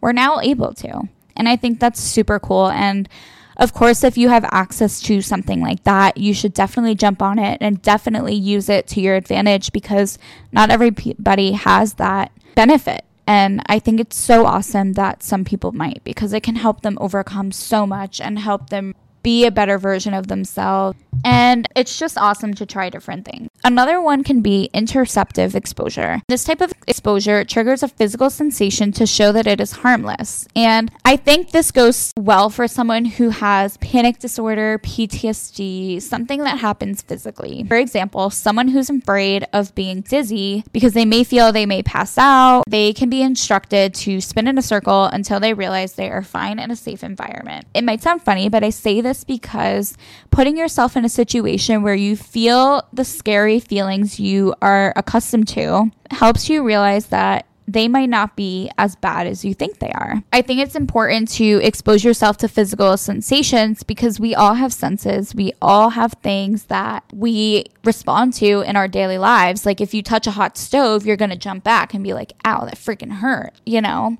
we're 0.00 0.12
now 0.12 0.40
able 0.40 0.74
to. 0.74 1.08
And 1.34 1.48
I 1.48 1.56
think 1.56 1.80
that's 1.80 2.00
super 2.00 2.38
cool. 2.38 2.68
And 2.68 3.08
of 3.56 3.72
course, 3.72 4.04
if 4.04 4.16
you 4.18 4.28
have 4.28 4.44
access 4.52 5.00
to 5.02 5.20
something 5.20 5.60
like 5.60 5.82
that, 5.84 6.16
you 6.16 6.34
should 6.34 6.54
definitely 6.54 6.94
jump 6.94 7.22
on 7.22 7.38
it 7.38 7.58
and 7.60 7.82
definitely 7.82 8.34
use 8.34 8.68
it 8.68 8.86
to 8.88 9.00
your 9.00 9.16
advantage 9.16 9.72
because 9.72 10.18
not 10.52 10.70
everybody 10.70 11.52
has 11.52 11.94
that 11.94 12.30
benefit. 12.54 13.04
And 13.26 13.62
I 13.66 13.78
think 13.78 14.00
it's 14.00 14.16
so 14.16 14.46
awesome 14.46 14.92
that 14.94 15.22
some 15.22 15.44
people 15.44 15.72
might 15.72 16.02
because 16.04 16.32
it 16.32 16.42
can 16.42 16.56
help 16.56 16.82
them 16.82 16.96
overcome 17.00 17.50
so 17.52 17.86
much 17.86 18.20
and 18.20 18.38
help 18.38 18.70
them 18.70 18.94
be 19.22 19.46
a 19.46 19.50
better 19.50 19.78
version 19.78 20.14
of 20.14 20.28
themselves. 20.28 20.98
And 21.24 21.66
it's 21.74 21.98
just 21.98 22.16
awesome 22.16 22.54
to 22.54 22.66
try 22.66 22.90
different 22.90 23.24
things. 23.24 23.48
Another 23.64 24.00
one 24.00 24.22
can 24.22 24.40
be 24.40 24.70
interceptive 24.72 25.54
exposure. 25.54 26.22
This 26.28 26.44
type 26.44 26.60
of 26.60 26.72
exposure 26.86 27.44
triggers 27.44 27.82
a 27.82 27.88
physical 27.88 28.30
sensation 28.30 28.92
to 28.92 29.06
show 29.06 29.32
that 29.32 29.46
it 29.46 29.60
is 29.60 29.72
harmless. 29.72 30.46
And 30.54 30.90
I 31.04 31.16
think 31.16 31.50
this 31.50 31.72
goes 31.72 32.12
well 32.16 32.50
for 32.50 32.68
someone 32.68 33.04
who 33.04 33.30
has 33.30 33.76
panic 33.78 34.20
disorder, 34.20 34.78
PTSD, 34.78 36.00
something 36.00 36.44
that 36.44 36.58
happens 36.58 37.02
physically. 37.02 37.64
For 37.68 37.76
example, 37.76 38.30
someone 38.30 38.68
who's 38.68 38.88
afraid 38.88 39.46
of 39.52 39.74
being 39.74 40.02
dizzy 40.02 40.64
because 40.72 40.92
they 40.92 41.04
may 41.04 41.24
feel 41.24 41.52
they 41.52 41.66
may 41.66 41.82
pass 41.82 42.16
out, 42.16 42.62
they 42.68 42.92
can 42.92 43.10
be 43.10 43.22
instructed 43.22 43.92
to 43.94 44.20
spin 44.20 44.46
in 44.46 44.56
a 44.56 44.62
circle 44.62 45.04
until 45.04 45.40
they 45.40 45.52
realize 45.52 45.94
they 45.94 46.10
are 46.10 46.22
fine 46.22 46.58
in 46.58 46.70
a 46.70 46.76
safe 46.76 47.02
environment. 47.02 47.66
It 47.74 47.84
might 47.84 48.02
sound 48.02 48.22
funny, 48.22 48.48
but 48.48 48.62
I 48.62 48.70
say 48.70 49.00
this 49.08 49.24
because 49.24 49.96
putting 50.30 50.56
yourself 50.56 50.96
in 50.96 51.04
a 51.04 51.08
situation 51.08 51.82
where 51.82 51.94
you 51.94 52.16
feel 52.16 52.86
the 52.92 53.04
scary 53.04 53.58
feelings 53.58 54.20
you 54.20 54.54
are 54.60 54.92
accustomed 54.96 55.48
to 55.48 55.90
helps 56.10 56.48
you 56.48 56.62
realize 56.62 57.06
that 57.06 57.46
they 57.66 57.86
might 57.86 58.08
not 58.08 58.34
be 58.34 58.70
as 58.78 58.96
bad 58.96 59.26
as 59.26 59.44
you 59.44 59.52
think 59.52 59.78
they 59.78 59.90
are. 59.90 60.22
I 60.32 60.40
think 60.40 60.60
it's 60.60 60.74
important 60.74 61.28
to 61.32 61.60
expose 61.62 62.02
yourself 62.02 62.38
to 62.38 62.48
physical 62.48 62.96
sensations 62.96 63.82
because 63.82 64.18
we 64.18 64.34
all 64.34 64.54
have 64.54 64.72
senses. 64.72 65.34
We 65.34 65.52
all 65.60 65.90
have 65.90 66.14
things 66.22 66.64
that 66.64 67.04
we 67.12 67.66
respond 67.84 68.32
to 68.34 68.62
in 68.62 68.74
our 68.74 68.88
daily 68.88 69.18
lives. 69.18 69.66
Like 69.66 69.82
if 69.82 69.92
you 69.92 70.02
touch 70.02 70.26
a 70.26 70.30
hot 70.30 70.56
stove, 70.56 71.04
you're 71.04 71.18
going 71.18 71.30
to 71.30 71.36
jump 71.36 71.62
back 71.62 71.92
and 71.92 72.02
be 72.02 72.14
like, 72.14 72.32
ow, 72.46 72.64
that 72.64 72.76
freaking 72.76 73.12
hurt, 73.12 73.52
you 73.66 73.82
know? 73.82 74.16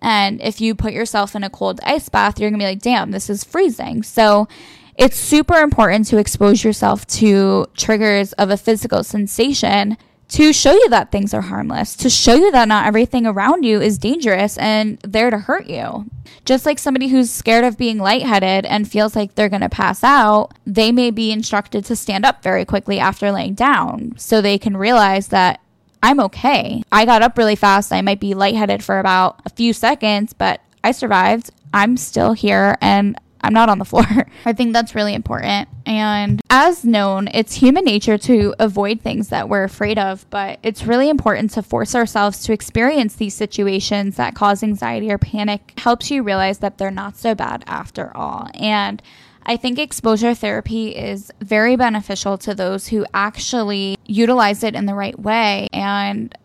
And 0.00 0.40
if 0.40 0.60
you 0.60 0.74
put 0.74 0.92
yourself 0.92 1.34
in 1.34 1.44
a 1.44 1.50
cold 1.50 1.80
ice 1.82 2.08
bath, 2.08 2.38
you're 2.38 2.50
going 2.50 2.60
to 2.60 2.64
be 2.64 2.68
like, 2.68 2.82
damn, 2.82 3.10
this 3.10 3.30
is 3.30 3.44
freezing. 3.44 4.02
So 4.02 4.48
it's 4.96 5.16
super 5.16 5.56
important 5.56 6.06
to 6.08 6.18
expose 6.18 6.64
yourself 6.64 7.06
to 7.08 7.66
triggers 7.76 8.32
of 8.34 8.50
a 8.50 8.56
physical 8.56 9.04
sensation 9.04 9.96
to 10.28 10.52
show 10.52 10.72
you 10.72 10.88
that 10.88 11.12
things 11.12 11.32
are 11.32 11.42
harmless, 11.42 11.94
to 11.96 12.10
show 12.10 12.34
you 12.34 12.50
that 12.50 12.68
not 12.68 12.86
everything 12.86 13.26
around 13.26 13.64
you 13.64 13.80
is 13.80 13.98
dangerous 13.98 14.58
and 14.58 14.98
there 15.02 15.30
to 15.30 15.38
hurt 15.38 15.66
you. 15.66 16.06
Just 16.44 16.66
like 16.66 16.78
somebody 16.78 17.08
who's 17.08 17.30
scared 17.30 17.64
of 17.64 17.78
being 17.78 17.98
lightheaded 17.98 18.66
and 18.66 18.90
feels 18.90 19.14
like 19.14 19.34
they're 19.34 19.48
going 19.48 19.60
to 19.60 19.68
pass 19.68 20.02
out, 20.02 20.50
they 20.66 20.90
may 20.90 21.10
be 21.10 21.30
instructed 21.30 21.84
to 21.84 21.96
stand 21.96 22.24
up 22.24 22.42
very 22.42 22.64
quickly 22.64 22.98
after 22.98 23.30
laying 23.30 23.54
down 23.54 24.14
so 24.16 24.40
they 24.40 24.58
can 24.58 24.76
realize 24.76 25.28
that 25.28 25.60
I'm 26.02 26.20
okay. 26.20 26.82
I 26.92 27.04
got 27.04 27.22
up 27.22 27.38
really 27.38 27.56
fast. 27.56 27.92
I 27.92 28.02
might 28.02 28.20
be 28.20 28.34
lightheaded 28.34 28.84
for 28.84 28.98
about 28.98 29.40
a 29.44 29.50
few 29.50 29.72
seconds, 29.72 30.32
but 30.32 30.60
I 30.84 30.92
survived. 30.92 31.50
I'm 31.72 31.96
still 31.96 32.32
here 32.32 32.78
and 32.80 33.18
I'm 33.40 33.52
not 33.52 33.68
on 33.68 33.78
the 33.78 33.84
floor. 33.84 34.26
I 34.44 34.52
think 34.52 34.72
that's 34.72 34.94
really 34.94 35.14
important. 35.14 35.68
And 35.84 36.40
as 36.50 36.84
known, 36.84 37.28
it's 37.32 37.54
human 37.54 37.84
nature 37.84 38.18
to 38.18 38.54
avoid 38.58 39.00
things 39.00 39.28
that 39.28 39.48
we're 39.48 39.64
afraid 39.64 39.98
of, 39.98 40.28
but 40.30 40.58
it's 40.62 40.84
really 40.84 41.08
important 41.08 41.52
to 41.52 41.62
force 41.62 41.94
ourselves 41.94 42.42
to 42.44 42.52
experience 42.52 43.14
these 43.14 43.34
situations 43.34 44.16
that 44.16 44.34
cause 44.34 44.62
anxiety 44.62 45.12
or 45.12 45.18
panic. 45.18 45.74
Helps 45.78 46.10
you 46.10 46.22
realize 46.22 46.58
that 46.58 46.78
they're 46.78 46.90
not 46.90 47.16
so 47.16 47.34
bad 47.34 47.62
after 47.66 48.16
all. 48.16 48.48
And 48.54 49.00
I 49.46 49.56
think 49.56 49.78
exposure 49.78 50.34
therapy 50.34 50.88
is 50.88 51.30
very 51.40 51.76
beneficial 51.76 52.36
to 52.38 52.54
those 52.54 52.88
who 52.88 53.06
actually 53.14 53.96
utilize 54.04 54.64
it 54.64 54.74
in 54.74 54.86
the 54.86 54.94
right 54.94 55.18
way. 55.18 55.68
And 55.72 56.36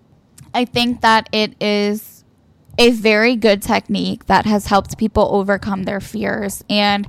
I 0.53 0.65
think 0.65 1.01
that 1.01 1.27
it 1.31 1.55
is 1.60 2.24
a 2.77 2.91
very 2.91 3.36
good 3.36 3.63
technique 3.63 4.27
that 4.27 4.46
has 4.46 4.67
helped 4.67 5.00
people 5.00 5.29
overcome 5.31 5.84
their 5.84 6.00
fears. 6.00 6.63
And 6.70 7.08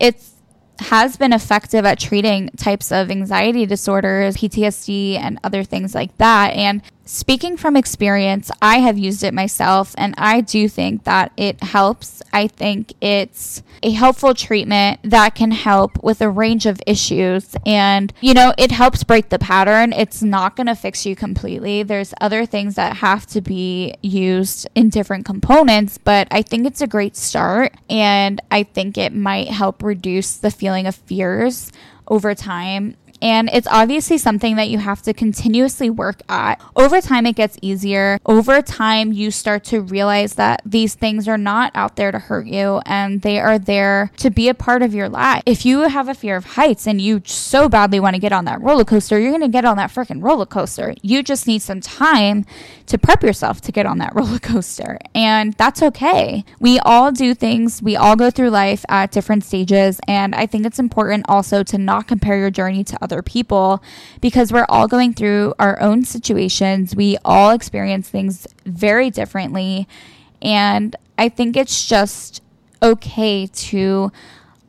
it's 0.00 0.32
has 0.78 1.16
been 1.16 1.32
effective 1.32 1.84
at 1.86 1.98
treating 1.98 2.50
types 2.50 2.92
of 2.92 3.10
anxiety 3.10 3.64
disorders, 3.64 4.36
PTSD, 4.36 5.18
and 5.18 5.38
other 5.42 5.64
things 5.64 5.94
like 5.94 6.16
that. 6.18 6.52
And 6.54 6.82
speaking 7.06 7.56
from 7.56 7.76
experience, 7.76 8.50
I 8.60 8.78
have 8.78 8.98
used 8.98 9.22
it 9.22 9.32
myself, 9.32 9.94
and 9.96 10.14
I 10.18 10.40
do 10.40 10.68
think 10.68 11.04
that 11.04 11.32
it 11.36 11.62
helps. 11.62 12.22
I 12.32 12.48
think 12.48 12.92
it's 13.00 13.62
a 13.82 13.90
helpful 13.92 14.34
treatment 14.34 15.00
that 15.04 15.34
can 15.34 15.52
help 15.52 16.02
with 16.02 16.20
a 16.20 16.28
range 16.28 16.66
of 16.66 16.82
issues. 16.86 17.56
And, 17.64 18.12
you 18.20 18.34
know, 18.34 18.52
it 18.58 18.72
helps 18.72 19.04
break 19.04 19.28
the 19.28 19.38
pattern. 19.38 19.92
It's 19.92 20.22
not 20.22 20.56
going 20.56 20.66
to 20.66 20.74
fix 20.74 21.06
you 21.06 21.16
completely. 21.16 21.82
There's 21.82 22.12
other 22.20 22.44
things 22.44 22.74
that 22.74 22.98
have 22.98 23.26
to 23.28 23.40
be 23.40 23.94
used 24.02 24.68
in 24.74 24.88
different 24.88 25.24
components, 25.24 25.98
but 25.98 26.28
I 26.30 26.42
think 26.42 26.66
it's 26.66 26.82
a 26.82 26.86
great 26.86 27.16
start. 27.16 27.74
And 27.88 28.40
I 28.50 28.64
think 28.64 28.98
it 28.98 29.14
might 29.14 29.48
help 29.48 29.82
reduce 29.82 30.36
the 30.36 30.50
feeling 30.50 30.86
of 30.86 30.94
fears 30.94 31.72
over 32.08 32.34
time 32.34 32.96
and 33.20 33.48
it's 33.52 33.66
obviously 33.70 34.18
something 34.18 34.56
that 34.56 34.68
you 34.68 34.78
have 34.78 35.02
to 35.02 35.12
continuously 35.12 35.90
work 35.90 36.20
at. 36.28 36.60
Over 36.74 37.00
time, 37.00 37.26
it 37.26 37.36
gets 37.36 37.58
easier. 37.62 38.18
Over 38.26 38.62
time, 38.62 39.12
you 39.12 39.30
start 39.30 39.64
to 39.64 39.80
realize 39.80 40.34
that 40.34 40.62
these 40.64 40.94
things 40.94 41.28
are 41.28 41.38
not 41.38 41.72
out 41.74 41.96
there 41.96 42.12
to 42.12 42.18
hurt 42.18 42.46
you 42.46 42.80
and 42.86 43.22
they 43.22 43.38
are 43.40 43.58
there 43.58 44.10
to 44.18 44.30
be 44.30 44.48
a 44.48 44.54
part 44.54 44.82
of 44.82 44.94
your 44.94 45.08
life. 45.08 45.42
If 45.46 45.64
you 45.64 45.80
have 45.80 46.08
a 46.08 46.14
fear 46.14 46.36
of 46.36 46.44
heights 46.44 46.86
and 46.86 47.00
you 47.00 47.22
so 47.24 47.68
badly 47.68 48.00
want 48.00 48.14
to 48.14 48.20
get 48.20 48.32
on 48.32 48.44
that 48.46 48.60
roller 48.60 48.84
coaster, 48.84 49.18
you're 49.18 49.30
going 49.30 49.40
to 49.42 49.48
get 49.48 49.64
on 49.64 49.76
that 49.76 49.90
freaking 49.90 50.22
roller 50.22 50.46
coaster. 50.46 50.94
You 51.02 51.22
just 51.22 51.46
need 51.46 51.62
some 51.62 51.80
time 51.80 52.44
to 52.86 52.98
prep 52.98 53.22
yourself 53.22 53.60
to 53.62 53.72
get 53.72 53.86
on 53.86 53.98
that 53.98 54.12
roller 54.14 54.38
coaster. 54.38 54.98
And 55.14 55.52
that's 55.54 55.82
okay. 55.82 56.44
We 56.60 56.78
all 56.80 57.12
do 57.12 57.34
things, 57.34 57.82
we 57.82 57.96
all 57.96 58.16
go 58.16 58.30
through 58.30 58.50
life 58.50 58.84
at 58.88 59.10
different 59.10 59.44
stages. 59.44 60.00
And 60.06 60.34
I 60.34 60.46
think 60.46 60.66
it's 60.66 60.78
important 60.78 61.26
also 61.28 61.62
to 61.64 61.78
not 61.78 62.06
compare 62.06 62.38
your 62.38 62.50
journey 62.50 62.84
to 62.84 62.98
other 63.06 63.22
people 63.22 63.80
because 64.20 64.52
we're 64.52 64.66
all 64.68 64.88
going 64.88 65.14
through 65.14 65.54
our 65.58 65.80
own 65.80 66.04
situations. 66.04 66.96
We 66.96 67.16
all 67.24 67.52
experience 67.52 68.08
things 68.08 68.48
very 68.64 69.10
differently. 69.10 69.86
And 70.42 70.96
I 71.16 71.28
think 71.28 71.56
it's 71.56 71.86
just 71.86 72.42
okay 72.82 73.46
to 73.46 74.10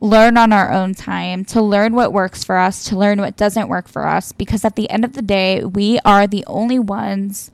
learn 0.00 0.36
on 0.36 0.52
our 0.52 0.70
own 0.72 0.94
time, 0.94 1.44
to 1.46 1.60
learn 1.60 1.94
what 1.94 2.12
works 2.12 2.44
for 2.44 2.56
us, 2.56 2.84
to 2.84 2.96
learn 2.96 3.20
what 3.20 3.36
doesn't 3.36 3.68
work 3.68 3.88
for 3.88 4.06
us, 4.06 4.30
because 4.30 4.64
at 4.64 4.76
the 4.76 4.88
end 4.88 5.04
of 5.04 5.14
the 5.14 5.22
day, 5.22 5.64
we 5.64 5.98
are 6.04 6.28
the 6.28 6.44
only 6.46 6.78
ones 6.78 7.50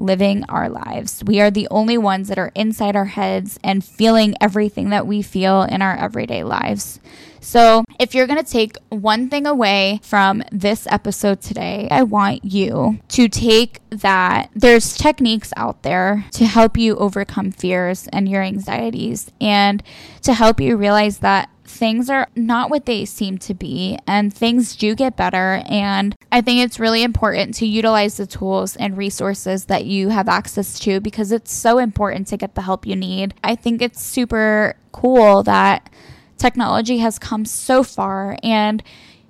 living 0.00 0.44
our 0.48 0.68
lives. 0.68 1.22
We 1.24 1.40
are 1.40 1.50
the 1.50 1.68
only 1.70 1.98
ones 1.98 2.28
that 2.28 2.38
are 2.38 2.52
inside 2.54 2.96
our 2.96 3.04
heads 3.04 3.58
and 3.62 3.84
feeling 3.84 4.34
everything 4.40 4.90
that 4.90 5.06
we 5.06 5.22
feel 5.22 5.62
in 5.62 5.82
our 5.82 5.96
everyday 5.96 6.42
lives. 6.42 7.00
So, 7.42 7.84
if 7.98 8.14
you're 8.14 8.26
going 8.26 8.42
to 8.42 8.50
take 8.50 8.76
one 8.90 9.30
thing 9.30 9.46
away 9.46 10.00
from 10.02 10.42
this 10.52 10.86
episode 10.90 11.40
today, 11.40 11.88
I 11.90 12.02
want 12.02 12.44
you 12.44 12.98
to 13.08 13.28
take 13.28 13.80
that 13.90 14.50
there's 14.54 14.94
techniques 14.96 15.50
out 15.56 15.82
there 15.82 16.26
to 16.32 16.44
help 16.44 16.76
you 16.76 16.96
overcome 16.96 17.50
fears 17.50 18.08
and 18.12 18.28
your 18.28 18.42
anxieties 18.42 19.30
and 19.40 19.82
to 20.22 20.34
help 20.34 20.60
you 20.60 20.76
realize 20.76 21.18
that 21.18 21.48
things 21.70 22.10
are 22.10 22.28
not 22.36 22.68
what 22.68 22.86
they 22.86 23.04
seem 23.04 23.38
to 23.38 23.54
be 23.54 23.98
and 24.06 24.34
things 24.34 24.76
do 24.76 24.94
get 24.94 25.16
better. 25.16 25.62
And 25.66 26.14
I 26.30 26.40
think 26.40 26.60
it's 26.60 26.80
really 26.80 27.02
important 27.02 27.54
to 27.56 27.66
utilize 27.66 28.16
the 28.16 28.26
tools 28.26 28.76
and 28.76 28.96
resources 28.96 29.66
that 29.66 29.84
you 29.84 30.08
have 30.08 30.28
access 30.28 30.78
to 30.80 31.00
because 31.00 31.32
it's 31.32 31.52
so 31.52 31.78
important 31.78 32.26
to 32.28 32.36
get 32.36 32.54
the 32.54 32.62
help 32.62 32.86
you 32.86 32.96
need. 32.96 33.34
I 33.42 33.54
think 33.54 33.80
it's 33.80 34.02
super 34.02 34.74
cool 34.92 35.42
that 35.44 35.88
technology 36.36 36.98
has 36.98 37.18
come 37.18 37.44
so 37.44 37.82
far 37.82 38.36
and 38.42 38.82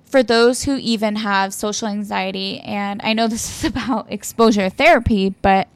for 0.05 0.23
those 0.23 0.63
who 0.63 0.75
even 0.77 1.17
have 1.17 1.53
social 1.53 1.87
anxiety 1.87 2.59
and 2.61 3.01
I 3.03 3.13
know 3.13 3.27
this 3.27 3.63
is 3.63 3.69
about 3.69 4.11
exposure 4.11 4.69
therapy, 4.69 5.35
but 5.41 5.67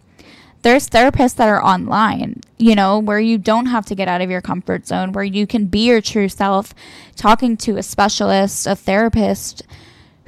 there's 0.65 0.89
therapists 0.89 1.35
that 1.35 1.47
are 1.47 1.63
online, 1.63 2.41
you 2.57 2.73
know, 2.73 2.97
where 2.97 3.19
you 3.19 3.37
don't 3.37 3.67
have 3.67 3.85
to 3.85 3.93
get 3.93 4.07
out 4.07 4.19
of 4.21 4.31
your 4.31 4.41
comfort 4.41 4.87
zone, 4.87 5.11
where 5.11 5.23
you 5.23 5.45
can 5.45 5.67
be 5.67 5.85
your 5.85 6.01
true 6.01 6.27
self, 6.27 6.73
talking 7.15 7.55
to 7.55 7.77
a 7.77 7.83
specialist, 7.83 8.65
a 8.65 8.75
therapist 8.75 9.61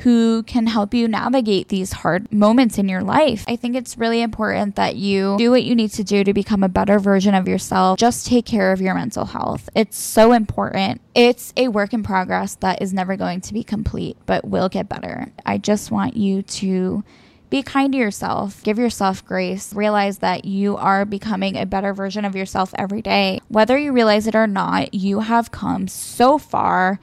who 0.01 0.43
can 0.43 0.67
help 0.67 0.93
you 0.93 1.07
navigate 1.07 1.69
these 1.69 1.91
hard 1.91 2.31
moments 2.31 2.77
in 2.77 2.87
your 2.87 3.01
life. 3.01 3.45
I 3.47 3.55
think 3.55 3.75
it's 3.75 3.97
really 3.97 4.21
important 4.21 4.75
that 4.75 4.95
you 4.95 5.37
do 5.39 5.49
what 5.49 5.63
you 5.63 5.73
need 5.73 5.89
to 5.93 6.03
do 6.03 6.23
to 6.23 6.35
become 6.35 6.61
a 6.61 6.69
better 6.69 6.99
version 6.99 7.33
of 7.33 7.47
yourself. 7.47 7.97
Just 7.97 8.27
take 8.27 8.45
care 8.45 8.71
of 8.71 8.79
your 8.79 8.93
mental 8.93 9.25
health. 9.25 9.71
It's 9.73 9.97
so 9.97 10.33
important. 10.33 11.01
It's 11.15 11.51
a 11.57 11.69
work 11.69 11.93
in 11.93 12.03
progress 12.03 12.53
that 12.57 12.79
is 12.79 12.93
never 12.93 13.17
going 13.17 13.41
to 13.41 13.55
be 13.55 13.63
complete, 13.63 14.17
but 14.27 14.45
will 14.45 14.69
get 14.69 14.87
better. 14.87 15.31
I 15.47 15.57
just 15.57 15.89
want 15.89 16.15
you 16.15 16.43
to 16.43 17.03
be 17.49 17.63
kind 17.63 17.93
to 17.93 17.97
yourself, 17.97 18.61
give 18.63 18.77
yourself 18.77 19.25
grace, 19.25 19.73
realize 19.73 20.17
that 20.19 20.45
you 20.45 20.75
are 20.77 21.05
becoming 21.05 21.55
a 21.55 21.65
better 21.65 21.93
version 21.93 22.25
of 22.25 22.35
yourself 22.35 22.73
every 22.77 23.01
day. 23.01 23.39
Whether 23.47 23.77
you 23.77 23.93
realize 23.93 24.27
it 24.27 24.35
or 24.35 24.47
not, 24.47 24.93
you 24.93 25.21
have 25.21 25.51
come 25.51 25.87
so 25.87 26.37
far. 26.37 26.99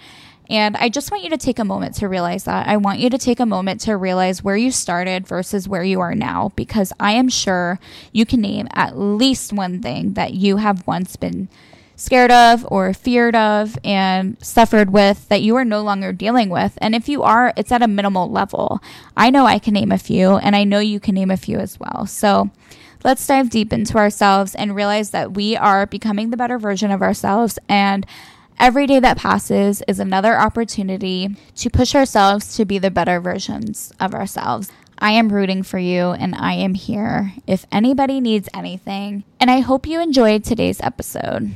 And 0.50 0.76
I 0.76 0.90
just 0.90 1.10
want 1.10 1.24
you 1.24 1.30
to 1.30 1.38
take 1.38 1.58
a 1.58 1.64
moment 1.64 1.94
to 1.96 2.08
realize 2.08 2.44
that. 2.44 2.68
I 2.68 2.76
want 2.76 2.98
you 2.98 3.08
to 3.08 3.16
take 3.16 3.40
a 3.40 3.46
moment 3.46 3.80
to 3.82 3.96
realize 3.96 4.44
where 4.44 4.56
you 4.56 4.70
started 4.70 5.26
versus 5.26 5.66
where 5.66 5.82
you 5.82 6.00
are 6.00 6.14
now, 6.14 6.52
because 6.54 6.92
I 7.00 7.12
am 7.12 7.30
sure 7.30 7.80
you 8.12 8.26
can 8.26 8.42
name 8.42 8.68
at 8.74 8.98
least 8.98 9.54
one 9.54 9.80
thing 9.80 10.12
that 10.12 10.34
you 10.34 10.58
have 10.58 10.86
once 10.86 11.16
been 11.16 11.48
scared 11.96 12.30
of 12.30 12.66
or 12.70 12.92
feared 12.92 13.34
of 13.34 13.78
and 13.84 14.36
suffered 14.44 14.90
with 14.90 15.28
that 15.28 15.42
you 15.42 15.56
are 15.56 15.64
no 15.64 15.82
longer 15.82 16.12
dealing 16.12 16.48
with. 16.48 16.76
And 16.78 16.94
if 16.94 17.08
you 17.08 17.22
are, 17.22 17.52
it's 17.56 17.72
at 17.72 17.82
a 17.82 17.88
minimal 17.88 18.30
level. 18.30 18.80
I 19.16 19.30
know 19.30 19.46
I 19.46 19.58
can 19.58 19.74
name 19.74 19.92
a 19.92 19.98
few, 19.98 20.36
and 20.36 20.56
I 20.56 20.64
know 20.64 20.78
you 20.78 21.00
can 21.00 21.14
name 21.14 21.30
a 21.30 21.36
few 21.36 21.58
as 21.58 21.78
well. 21.78 22.06
So 22.06 22.50
let's 23.04 23.26
dive 23.26 23.50
deep 23.50 23.72
into 23.72 23.96
ourselves 23.96 24.54
and 24.54 24.74
realize 24.74 25.10
that 25.10 25.34
we 25.34 25.56
are 25.56 25.86
becoming 25.86 26.30
the 26.30 26.36
better 26.36 26.58
version 26.58 26.90
of 26.90 27.02
ourselves. 27.02 27.58
And 27.68 28.06
every 28.58 28.86
day 28.86 29.00
that 29.00 29.18
passes 29.18 29.82
is 29.86 30.00
another 30.00 30.38
opportunity 30.38 31.36
to 31.56 31.70
push 31.70 31.94
ourselves 31.94 32.56
to 32.56 32.64
be 32.64 32.78
the 32.78 32.90
better 32.90 33.20
versions 33.20 33.92
of 34.00 34.14
ourselves. 34.14 34.70
I 34.98 35.10
am 35.10 35.32
rooting 35.32 35.64
for 35.64 35.78
you 35.78 36.12
and 36.12 36.34
I 36.36 36.54
am 36.54 36.74
here 36.74 37.34
if 37.46 37.66
anybody 37.72 38.20
needs 38.20 38.48
anything. 38.54 39.24
And 39.40 39.50
I 39.50 39.60
hope 39.60 39.86
you 39.86 40.00
enjoyed 40.00 40.44
today's 40.44 40.80
episode. 40.80 41.52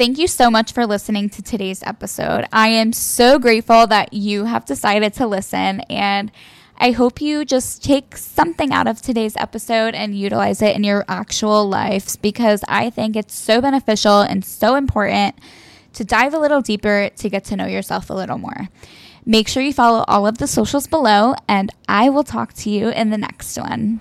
Thank 0.00 0.16
you 0.16 0.28
so 0.28 0.50
much 0.50 0.72
for 0.72 0.86
listening 0.86 1.28
to 1.28 1.42
today's 1.42 1.82
episode. 1.82 2.46
I 2.54 2.68
am 2.68 2.94
so 2.94 3.38
grateful 3.38 3.86
that 3.88 4.14
you 4.14 4.46
have 4.46 4.64
decided 4.64 5.12
to 5.12 5.26
listen 5.26 5.80
and 5.90 6.32
I 6.78 6.92
hope 6.92 7.20
you 7.20 7.44
just 7.44 7.84
take 7.84 8.16
something 8.16 8.72
out 8.72 8.86
of 8.86 9.02
today's 9.02 9.36
episode 9.36 9.94
and 9.94 10.16
utilize 10.16 10.62
it 10.62 10.74
in 10.74 10.84
your 10.84 11.04
actual 11.06 11.68
lives 11.68 12.16
because 12.16 12.64
I 12.66 12.88
think 12.88 13.14
it's 13.14 13.34
so 13.34 13.60
beneficial 13.60 14.22
and 14.22 14.42
so 14.42 14.74
important 14.76 15.34
to 15.92 16.02
dive 16.02 16.32
a 16.32 16.38
little 16.38 16.62
deeper 16.62 17.10
to 17.14 17.28
get 17.28 17.44
to 17.44 17.56
know 17.56 17.66
yourself 17.66 18.08
a 18.08 18.14
little 18.14 18.38
more. 18.38 18.70
Make 19.26 19.48
sure 19.48 19.62
you 19.62 19.74
follow 19.74 20.06
all 20.08 20.26
of 20.26 20.38
the 20.38 20.46
socials 20.46 20.86
below, 20.86 21.34
and 21.46 21.70
I 21.90 22.08
will 22.08 22.24
talk 22.24 22.54
to 22.54 22.70
you 22.70 22.88
in 22.88 23.10
the 23.10 23.18
next 23.18 23.58
one. 23.58 24.00